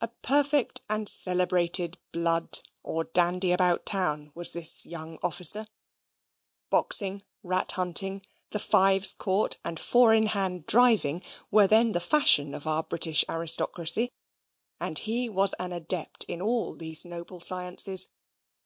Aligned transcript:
A 0.00 0.08
perfect 0.22 0.80
and 0.88 1.06
celebrated 1.06 1.98
"blood," 2.12 2.60
or 2.82 3.04
dandy 3.04 3.52
about 3.52 3.84
town, 3.84 4.32
was 4.34 4.54
this 4.54 4.86
young 4.86 5.18
officer. 5.22 5.66
Boxing, 6.70 7.20
rat 7.42 7.72
hunting, 7.72 8.22
the 8.52 8.58
fives 8.58 9.12
court, 9.12 9.58
and 9.62 9.78
four 9.78 10.14
in 10.14 10.28
hand 10.28 10.64
driving 10.66 11.22
were 11.50 11.66
then 11.66 11.92
the 11.92 12.00
fashion 12.00 12.54
of 12.54 12.66
our 12.66 12.82
British 12.82 13.22
aristocracy; 13.28 14.10
and 14.80 15.00
he 15.00 15.28
was 15.28 15.52
an 15.58 15.72
adept 15.74 16.24
in 16.24 16.40
all 16.40 16.74
these 16.74 17.04
noble 17.04 17.38
sciences. 17.38 18.08